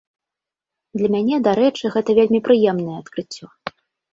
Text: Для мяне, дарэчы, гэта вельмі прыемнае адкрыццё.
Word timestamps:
Для 0.99 1.11
мяне, 1.17 1.35
дарэчы, 1.47 1.85
гэта 1.97 2.09
вельмі 2.21 2.39
прыемнае 2.49 2.97
адкрыццё. 3.03 3.45